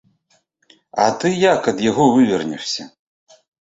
[1.05, 2.93] А ты як ад яго вывернешся?